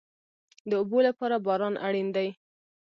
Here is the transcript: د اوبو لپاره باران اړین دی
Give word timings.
د 0.69 0.71
اوبو 0.81 0.99
لپاره 1.07 1.35
باران 1.45 1.75
اړین 1.87 2.07
دی 2.15 2.29